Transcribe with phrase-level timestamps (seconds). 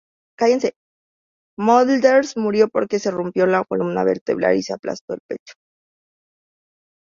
[1.59, 5.53] Mölders murió porque se rompió la columna vertebral y se aplastó el pecho.